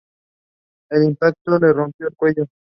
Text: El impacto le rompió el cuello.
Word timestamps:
El 0.89 1.03
impacto 1.03 1.59
le 1.59 1.73
rompió 1.73 2.07
el 2.07 2.15
cuello. 2.15 2.47